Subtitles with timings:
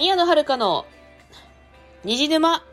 [0.00, 0.86] 宮野遥の
[2.04, 2.64] 虹沼。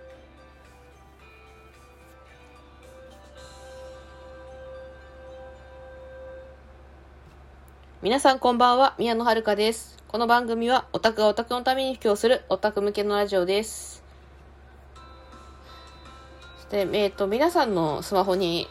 [8.02, 9.98] 皆さんこんばんは、宮野遥です。
[10.08, 14.06] この番組はオタクがオタクのために布教するオタク向けのラジオです。
[16.60, 18.70] そして、えっ、と、皆さんのスマホに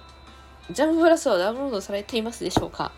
[0.71, 2.91] ジャンププラスはダウンロードされていますでしょうか、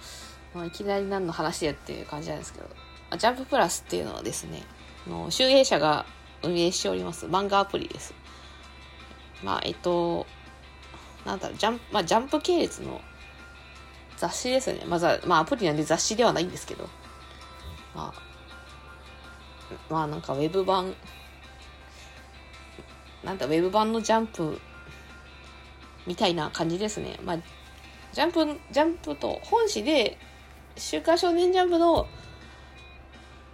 [0.55, 2.69] まあ、いきなり何の話やっていう感じなんですけど、
[3.17, 4.63] ジャンププラスっていうのはですね、
[5.09, 6.07] の集英社が
[6.43, 8.15] 運営しております漫画アプリです。
[9.43, 10.27] まあ、えっと、
[11.25, 13.01] なんだろう、ジャンプ、まあ、ジャンプ系列の
[14.17, 14.85] 雑誌ですね。
[14.87, 16.89] まず、まあ、アプリなんで雑誌ではないんですけど、
[17.95, 18.29] まあ、
[19.91, 20.95] まあ、なんかウェブ版、
[23.25, 24.61] なんだ、ウェブ版のジャンプ
[26.07, 27.19] みたいな感じですね。
[27.25, 27.39] まあ、
[28.13, 30.19] ジャンプ、ジャンプと本誌で、
[30.77, 32.07] 週刊少年ジャンプの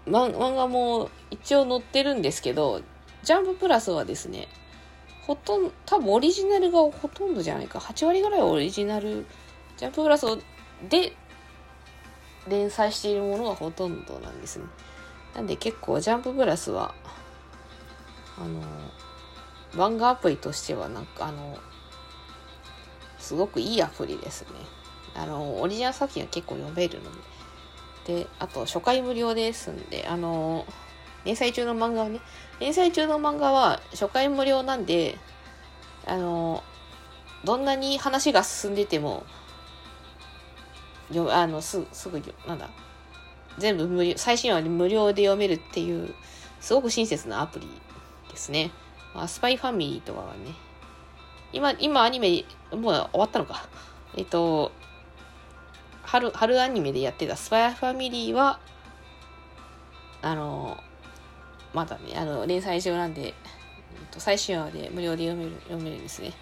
[0.06, 2.82] 漫画も一応載ってるんですけど、
[3.22, 4.48] ジャンププラスはですね、
[5.26, 7.78] ほとんど、多分オリジナルがほとんどじゃないか。
[7.78, 9.26] 8割ぐらいオリジナル、
[9.76, 10.26] ジャンププラス
[10.88, 11.16] で
[12.48, 14.66] 連載しているものがほとんどなんですね。
[15.34, 16.94] なんで結構ジャンププラスは、
[18.38, 18.62] あの、
[19.72, 21.56] 漫画アプリとしてはなんかあの、
[23.18, 24.48] すごくいいアプリですね。
[25.14, 27.18] あの、オリジナル作品は結構読めるので。
[28.06, 30.66] で、あと初回無料ですんで、あの、
[31.24, 32.20] 連載中の漫画はね、
[32.60, 35.18] 連載中の漫画は初回無料なんで、
[36.06, 36.62] あの、
[37.44, 39.24] どんなに話が進んでても、
[41.10, 42.70] よあのすすぐなんだ
[43.58, 46.14] 全部無料最新話で無料で読めるっていう
[46.60, 47.68] すごく親切なアプリ
[48.30, 48.70] ですね、
[49.14, 50.54] まあ、スパイファミリーとかはね
[51.52, 53.68] 今今アニメもう終わったのか。
[54.16, 54.72] えっと
[56.14, 58.60] 春春アニメでやってたスパイファミリーは
[60.22, 60.78] あの
[61.72, 63.34] まだねあの連載中なんで、えっ
[64.12, 66.32] と、最新話で無料で読める読めるんですね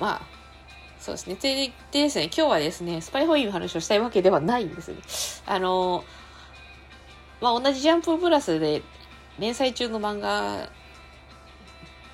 [0.00, 0.20] まあ
[0.98, 1.36] そうですね。
[1.40, 4.96] ででですね、今日はですね、スパイファミリーの話をしたいわけではないんですね。
[5.46, 6.04] あの、
[7.40, 8.82] まあ、同じジャンププラスで
[9.38, 10.68] 連載中の漫画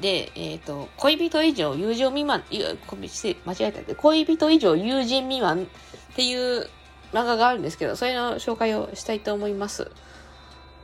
[0.00, 3.94] で、えっ、と、恋人以上友情未満、いや、間違えた。
[3.94, 6.68] 恋人以上友人未満っていう
[7.12, 9.90] 漫画があるんですけど、それの紹介をしたいと思います。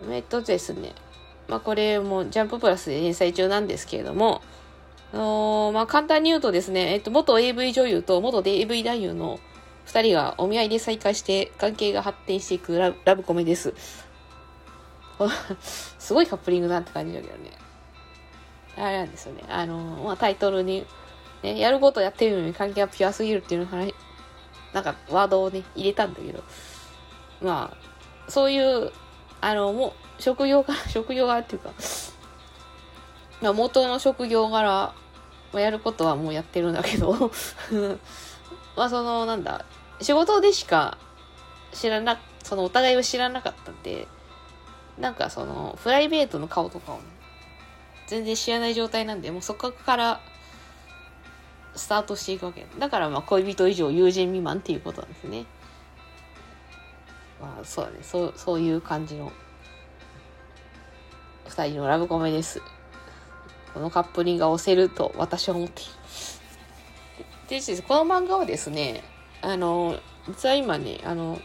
[0.09, 0.93] えっとですね、
[1.49, 4.41] まあ、これもジャンププラスで連載中なんですけれども、
[5.13, 9.41] あのまあ、簡単に言うとですね、えっと、元 AV 女優と元 AV 男優の
[9.85, 13.75] 二人がお見合いで再会して関係が発展していくララブコメです。
[15.99, 17.51] すごいカップリングだって感じだけどね。
[18.81, 19.45] あれなんですよね。
[19.49, 20.87] あのまあ、タイトルに、
[21.43, 23.95] ね、やることやってるのに関係がピュアすぎるっていう話、
[24.73, 26.43] なんかワードをね、入れたんだけど、
[27.43, 28.93] まあ、そういう、
[29.41, 31.73] あの、もう、職業が、 職業柄っていうか、
[33.41, 34.93] まあ、元の職業柄、
[35.53, 37.13] ま、やることはもうやってるんだけど
[38.77, 39.65] まあそのなんだ
[40.01, 40.97] 仕事でしか
[41.73, 44.07] 知らなそのお互いを知らなかったんで
[44.99, 47.03] なんかそのプライベートの顔とかを、ね、
[48.11, 50.21] 全然知らない状態なんでもうそこから
[51.77, 52.67] スタートしていくわけ。
[52.77, 55.45] だからまあ恋人以上友人未満っていうことなんですね。
[57.41, 57.99] まあそうだね。
[58.03, 59.31] そうそういう感じの
[61.47, 62.61] 二人のラブコメです。
[63.73, 65.85] このカップリングが押せると私は思ってい
[67.47, 67.61] る。
[67.61, 69.05] で、この漫画はですね、
[69.41, 71.41] あの、実は今ね、あの、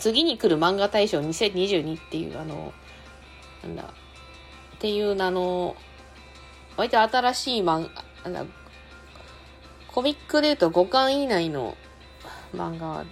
[0.00, 2.72] 次に来る漫画大賞2022っていう、あの、
[3.62, 3.94] なんだ、
[4.78, 5.76] っていう、あの、
[6.76, 7.90] 割と新しい漫
[8.24, 8.46] 画、
[9.88, 11.76] コミックで言うと5巻以内の
[12.54, 13.04] 漫画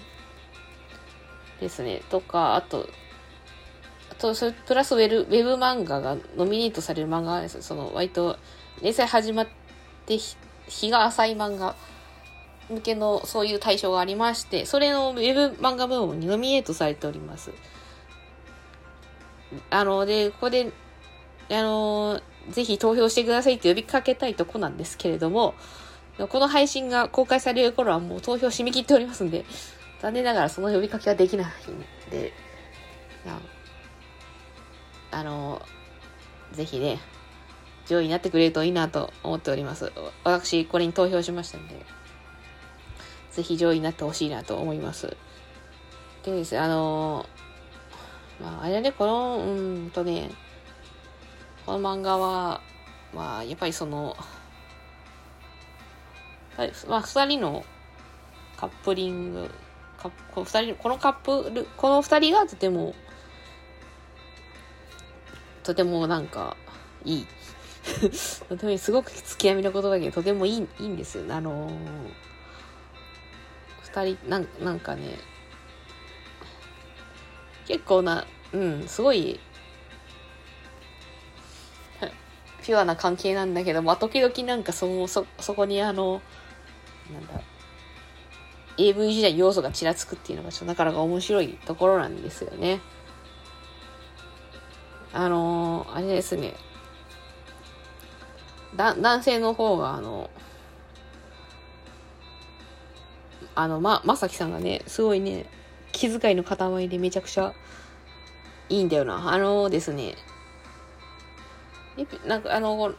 [1.60, 2.88] ですね、とか、あと、
[4.12, 7.60] あと、それプラスウェルウェブ漫画がノミネートされる漫画です。
[7.62, 8.38] その、割と、
[8.80, 9.48] 連載始まっ
[10.06, 10.16] て
[10.68, 11.74] 日が浅い漫画
[12.68, 17.50] 向けのそういう対象がありまして、それのウェブ漫画部門にノミネートされております。
[19.70, 20.72] あの、で、ここで、
[21.50, 22.20] あの、
[22.50, 25.54] ぜひ投票してくださいって呼びかけたいとこなんですけれども、
[26.28, 29.44] この配信が公開される頃はもう投票締め切っておりますんで、
[30.00, 32.32] 残念ながらその呼びかけはできないんで、
[35.10, 35.62] あの、
[36.52, 36.98] ぜひね、
[37.86, 39.92] 上位になってくれるといいなと思っております。
[40.24, 41.84] 私、これに投票しましたんで、
[43.30, 45.16] ぜひ上位になってほしいなと思います。
[46.24, 47.26] でですね、あの、
[48.40, 50.30] まあ、あれね、この、うんとね、
[51.66, 52.60] この漫画は、
[53.12, 54.16] まあ、やっぱりその、
[56.88, 57.64] まあ、二人の
[58.56, 59.50] カップリング、
[59.98, 62.94] カこの二人、このカップル、この二人がとても、
[65.64, 66.56] とてもなんか、
[67.04, 67.26] いい。
[68.48, 71.24] とてもすごく月闇のことだけど、とてもいい、いいんですよ。
[71.34, 71.72] あのー、
[73.82, 75.18] 二人、なんなんかね、
[77.66, 79.40] 結構な、うん、すごい、
[82.66, 86.20] ピュアな関係なんだけど、まあ、時々なんかそ、そ、そこにあの、
[87.12, 87.40] なんだ、
[88.76, 92.80] AV 時代要素がちらつくっていうのがちょっとなかなか面白いところなんですよね。
[95.12, 96.54] あのー、あれですね。
[98.74, 100.28] だ、男性の方があの、
[103.54, 105.46] あの、ま、まさきさんがね、すごいね、
[105.92, 107.54] 気遣いの塊でめちゃくちゃ
[108.68, 109.32] いいんだよな。
[109.32, 110.16] あのー、ですね、
[112.26, 112.94] なんかあの、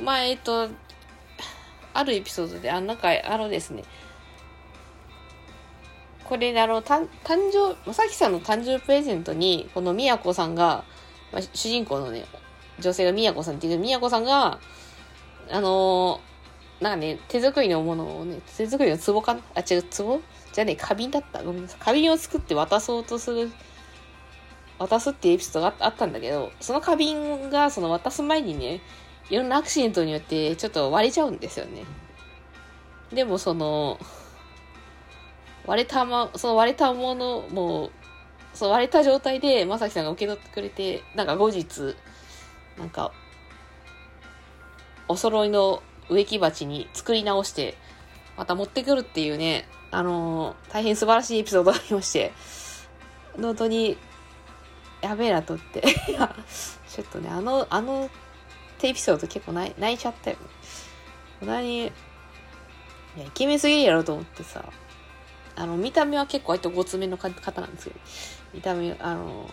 [0.00, 0.68] 前、えっと、
[1.94, 3.84] あるエピソードで、あなんか、あのですね、
[6.24, 10.84] これ、あの、誕生、まさきさんの誕生プレゼントに、このみやこさんが、
[11.32, 12.24] まあ、主人公のね、
[12.78, 14.60] 女性がみやこさんっていう、みやこさんが、
[15.50, 16.20] あの、
[16.80, 19.40] なんかね、手作りのものをね、手作りの壺かな？
[19.56, 20.20] あ、違う、壺？
[20.52, 21.42] じゃね花瓶だった。
[21.42, 21.80] ごめんなさい。
[21.80, 23.50] 花瓶を作って渡そうとする、
[24.78, 28.80] 渡すっていうエピソードがあったんだけど、その花瓶がその渡す前にね、
[29.30, 31.84] いろんなアクシデントによってちょっと割れちゃうんですよね。
[33.12, 33.98] でもその、
[35.66, 37.90] 割れたま、その割れたものも、
[38.54, 41.94] その割れた状態で、まさきさんが受け取ってくれて、なんか後日、
[42.78, 43.12] なんか、
[45.08, 47.76] お揃いの植木鉢に作り直して、
[48.36, 52.32] また持ってくるっていうね、あのー、大変素晴らしいエピソードがありまして、
[53.40, 53.96] 本当に、
[55.00, 55.80] やべえなとって。
[56.08, 56.34] いや、
[56.88, 58.10] ちょっとね、あの、あの
[58.82, 60.42] エピソード結構泣いちゃったよね。
[61.40, 61.90] 無駄に、い
[63.16, 64.64] や、イケメンすぎるやろと思ってさ、
[65.56, 68.00] あの、見た目は結構割とごつめの方なんですけど、
[68.54, 69.50] 見た目、あの、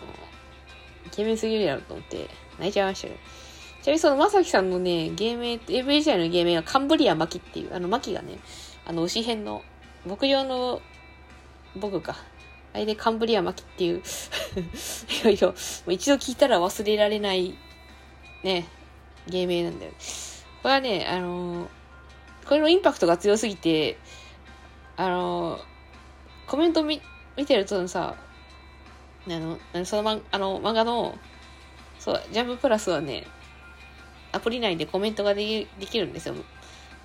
[1.06, 2.28] イケメンすぎるやろと思って
[2.58, 3.14] 泣いちゃいましたよ。
[3.82, 8.38] ちなみにそのまさきさんのね、芸名、AV 時代の芸名はカンブリアマキっていう、あの、マキがね、
[8.84, 9.62] あの、牛編の、
[10.06, 10.80] 牧場の、
[11.76, 12.16] 僕か。
[12.76, 14.02] あれでカンブリアマキっていう
[15.22, 15.54] いろいろ、
[15.88, 17.56] 一度聞いたら忘れられない、
[18.42, 18.68] ね、
[19.26, 19.92] 芸名なんだよ。
[20.62, 21.70] これはね、あの
[22.46, 23.96] これのインパクトが強すぎて、
[24.98, 25.58] あの
[26.46, 27.00] コメント見、
[27.46, 28.14] てるとさ、
[29.26, 31.18] あの、そのま、あの、漫画の、
[31.98, 33.26] そう、ジャンププラスはね、
[34.32, 36.34] アプリ内でコメントができるんですよ。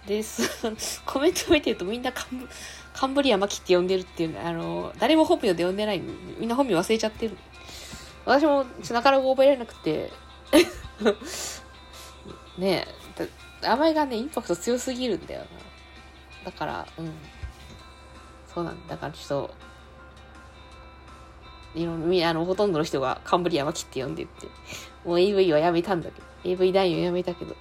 [0.07, 0.65] です、
[1.06, 2.50] コメント見てるとみんなカンブ
[2.94, 6.01] カンブリアマキって呼んでるっていう、あの、誰も本名で呼んでない。
[6.38, 7.38] みんな本名忘れちゃってる。
[8.25, 10.12] 私もなかなか覚えられなくて、
[12.57, 12.88] ね
[13.18, 13.30] え、
[13.62, 15.48] 名前がね、インパクト強すぎるんだよな。
[16.45, 17.13] だから、うん。
[18.53, 18.95] そうなんだ。
[18.95, 19.53] だからちょっと、
[21.74, 24.48] いろみあの、ほとんどの人がカンブリアマキって呼んでって、
[25.06, 27.56] もう AV はやめたんだけど、AV 男優やめたけど、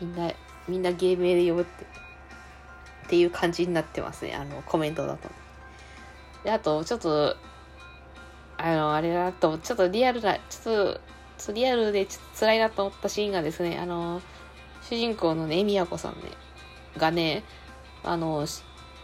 [0.00, 0.32] みんな、
[0.68, 1.84] みんな芸名で呼ぶって、
[3.06, 5.28] っていう感じになってますね、あの、コメントだと。
[6.44, 7.36] で、あと、ちょっと、
[8.58, 11.00] あの、あれだと、ちょっとリアルな、ちょっ
[11.46, 14.22] と、リアルでちょっと辛いなと思ったシーンがですね、あの、
[14.82, 16.20] 主人公のね、みやこさんね、
[16.96, 17.42] がね、
[18.04, 18.46] あの、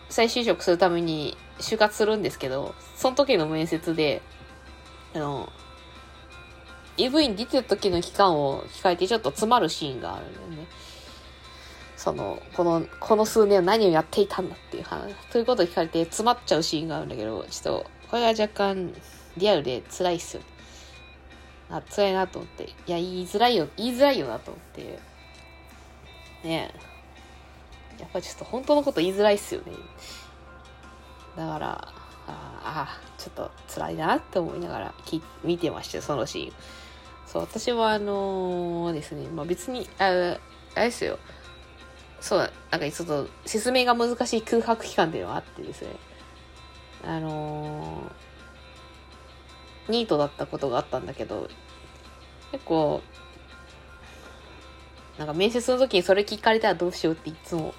[0.08, 4.22] 再就職するために就活するんですけど、その時の面接で、
[5.14, 5.52] あの、
[6.96, 10.66] EV に出てる時の期間を控えてちょっと詰まるシーンがあるんだよね。
[11.98, 18.94] その、この、この数年は何をやっていたんだっていう話、ということを聞かれて詰まっちゃうシーンがあるんだけど、ちょっと、これが若干
[19.36, 20.42] リアルで辛いっすよ。
[21.68, 22.64] あ、辛いなと思って。
[22.64, 24.98] いや、言いづらいよ、言いづらいよなと思って。
[26.44, 26.72] ね
[27.98, 29.72] やっぱりちょっと本当のこと言いづらいっすよね。
[31.36, 31.88] だから、
[32.28, 36.52] ああ、ちょっと辛いなって思いながらき見てました、そのシーン。
[37.26, 40.38] そう、私はあのー、ですね、まあ別に、あ、あれ
[40.76, 41.18] ですよ。
[42.20, 45.90] そう、なんかちょっと説明が難しい空白期間っていうのがあってですね。
[47.04, 51.48] あのー、ニートだったことがあったんだけど、
[52.52, 53.02] 結構、
[55.16, 57.74] なんか面接の時にそれ聞かれたらどうしようっていつも、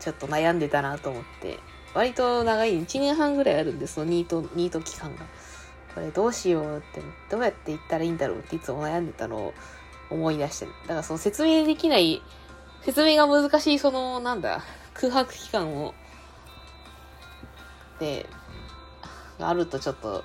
[0.00, 1.58] ちょっと悩んでたなと思って。
[1.94, 5.24] 割と長い、1年半ぐらいあるんです、そのニート、ニート期間が。
[5.94, 7.00] これどうしようって、
[7.30, 9.54] どうやって言ったらいいんだろうっていつも悩んでたのを
[10.10, 10.72] 思い出してる。
[10.82, 12.22] だからその説明できない、
[12.86, 14.62] 説明が難しいその、なんだ、
[14.94, 15.92] 空白期間を、
[17.98, 18.26] で、
[19.40, 20.22] があるとちょっと、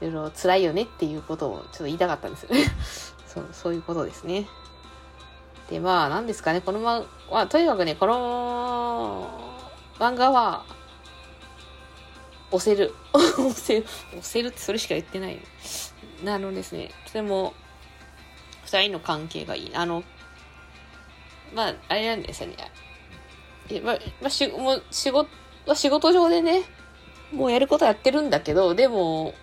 [0.00, 2.64] いろいろ辛いよねっていうことをちょっと言いたかったんですよね。
[3.26, 4.46] そう、そういうことですね。
[5.68, 9.28] で、まあ、何ですかね、このま、まあ、とにかくね、この
[9.98, 10.64] 漫画は、
[12.52, 12.94] 押せる。
[13.12, 13.86] 押せる。
[14.10, 15.40] 押せるってそれしか言ってない。
[16.22, 17.52] なのですね、とても、
[18.64, 19.70] 二人の関係がいい。
[19.74, 20.04] あの、
[21.54, 22.56] まあ、あれなんですよね。
[23.68, 25.28] えまあ、まあ、し、もう、仕事、
[25.66, 26.62] まあ、仕事上でね、
[27.32, 29.34] もうやることやってるんだけど、でも、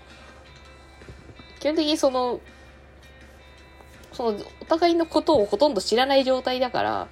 [1.59, 2.39] 基本的にその、
[4.13, 7.07] その、お互いのことをほとんど知らない状態だから、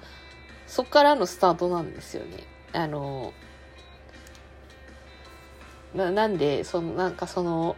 [0.66, 2.44] そっからのスタートなんですよね。
[2.72, 3.32] あの、
[5.94, 7.76] な、なんで、その、なんかその、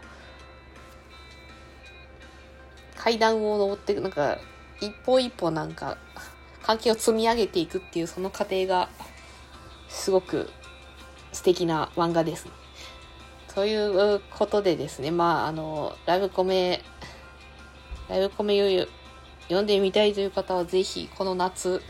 [2.97, 4.38] 階段を登って、なんか、
[4.80, 5.99] 一歩一歩なんか、
[6.66, 8.88] 関係を積み上げていくっていうその過程が、
[9.88, 10.50] すごく
[11.33, 12.49] 素敵な漫画です。
[13.54, 16.83] ということでですね、まあ、あの、ラブコメ、
[18.09, 18.87] ラブコメを
[19.44, 21.83] 読んでみたいという方はぜひ、この夏、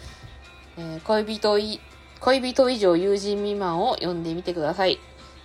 [0.76, 1.81] えー、恋人い、
[2.21, 4.99] 恋人以上友人未満を読んでみてください。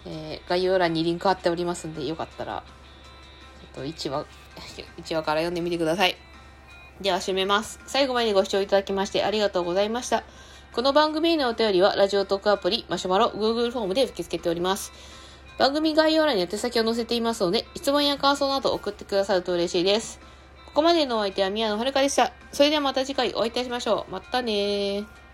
[0.05, 2.63] えー、概要欄にリンク貼っておりますんで、よかったら、
[3.61, 4.25] えっと、1話、
[4.97, 6.28] 1話から読んでみてください。
[7.01, 7.79] では、締めます。
[7.85, 10.23] 最後までご視聴いただきましてありがとうございました。
[10.73, 14.91] この番組へのお便りは、ラジオトークアプリ、マシュマロ、Google フォームで受け付けております。
[15.57, 20.19] 番組概要欄に宛先を載せていますので、質問や感想など送ってくださると嬉しいです。
[20.65, 22.33] ここまでのお相手は宮野遥でした。
[22.51, 24.11] それではまた次回お会いいたしましょう。
[24.11, 25.28] またねー。